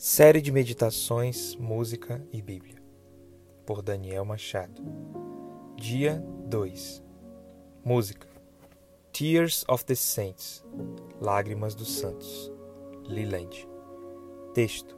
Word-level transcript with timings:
Série 0.00 0.40
de 0.40 0.52
Meditações, 0.52 1.56
Música 1.56 2.24
e 2.32 2.40
Bíblia, 2.40 2.80
por 3.66 3.82
Daniel 3.82 4.24
Machado. 4.24 4.80
Dia 5.74 6.24
2 6.46 7.02
Música. 7.84 8.28
Tears 9.12 9.64
of 9.68 9.84
the 9.84 9.96
Saints. 9.96 10.64
Lágrimas 11.20 11.74
dos 11.74 11.98
Santos. 11.98 12.52
Leland 13.08 13.66
Texto. 14.54 14.96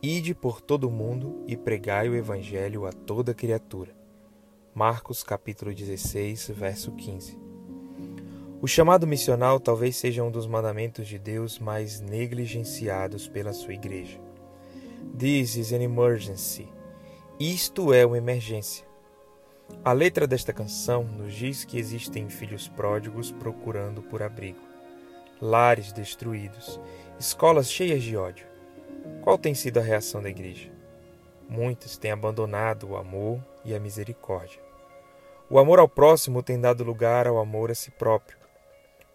Ide 0.00 0.36
por 0.36 0.60
todo 0.60 0.84
o 0.84 0.92
mundo 0.92 1.42
e 1.48 1.56
pregai 1.56 2.08
o 2.08 2.14
Evangelho 2.14 2.86
a 2.86 2.92
toda 2.92 3.34
criatura. 3.34 3.90
Marcos 4.72 5.24
capítulo 5.24 5.74
16, 5.74 6.50
verso 6.50 6.92
15 6.92 7.36
O 8.62 8.68
chamado 8.68 9.04
missional 9.04 9.58
talvez 9.58 9.96
seja 9.96 10.22
um 10.22 10.30
dos 10.30 10.46
mandamentos 10.46 11.08
de 11.08 11.18
Deus 11.18 11.58
mais 11.58 12.00
negligenciados 12.00 13.26
pela 13.26 13.52
sua 13.52 13.74
igreja. 13.74 14.27
This 15.18 15.56
is 15.56 15.72
an 15.72 15.82
emergency. 15.82 16.68
Isto 17.40 17.92
é 17.92 18.06
uma 18.06 18.16
emergência. 18.16 18.86
A 19.84 19.92
letra 19.92 20.28
desta 20.28 20.52
canção 20.52 21.02
nos 21.02 21.34
diz 21.34 21.64
que 21.64 21.76
existem 21.76 22.30
filhos 22.30 22.68
pródigos 22.68 23.32
procurando 23.32 24.00
por 24.00 24.22
abrigo, 24.22 24.60
lares 25.42 25.92
destruídos, 25.92 26.80
escolas 27.18 27.68
cheias 27.68 28.04
de 28.04 28.16
ódio. 28.16 28.46
Qual 29.20 29.36
tem 29.36 29.54
sido 29.54 29.80
a 29.80 29.82
reação 29.82 30.22
da 30.22 30.30
igreja? 30.30 30.70
Muitos 31.48 31.98
têm 31.98 32.12
abandonado 32.12 32.90
o 32.90 32.96
amor 32.96 33.44
e 33.64 33.74
a 33.74 33.80
misericórdia. 33.80 34.60
O 35.50 35.58
amor 35.58 35.80
ao 35.80 35.88
próximo 35.88 36.44
tem 36.44 36.60
dado 36.60 36.84
lugar 36.84 37.26
ao 37.26 37.38
amor 37.38 37.72
a 37.72 37.74
si 37.74 37.90
próprio. 37.90 38.38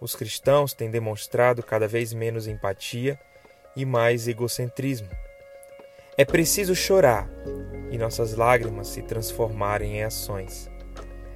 Os 0.02 0.16
cristãos 0.16 0.74
têm 0.74 0.92
demonstrado 0.92 1.64
cada 1.64 1.88
vez 1.88 2.12
menos 2.12 2.46
empatia 2.46 3.18
e 3.74 3.86
mais 3.86 4.28
egocentrismo. 4.28 5.23
É 6.16 6.24
preciso 6.24 6.76
chorar 6.76 7.28
e 7.90 7.98
nossas 7.98 8.36
lágrimas 8.36 8.88
se 8.88 9.02
transformarem 9.02 9.98
em 9.98 10.04
ações. 10.04 10.70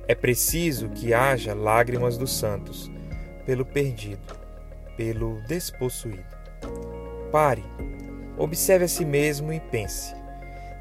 É 0.08 0.14
preciso 0.14 0.90
que 0.90 1.16
haja 1.16 1.56
lágrimas 1.56 2.16
dos 2.16 2.32
santos 2.38 2.92
pelo 3.44 3.66
perdido, 3.66 4.22
pelo 4.96 5.42
despossuído. 5.48 6.24
Pare, 7.32 7.64
observe 8.38 8.86
a 8.86 8.88
si 8.88 9.04
mesmo 9.04 9.52
e 9.52 9.60
pense: 9.60 10.14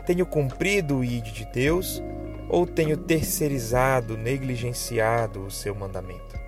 tenho 0.05 0.27
cumprido 0.27 0.99
o 0.99 1.05
ide 1.05 1.33
de 1.33 1.47
Deus 1.47 2.03
ou 2.51 2.67
tenho 2.67 2.99
terceirizado, 2.99 4.15
negligenciado 4.15 5.47
o 5.47 5.51
seu 5.51 5.75
mandamento? 5.75 6.39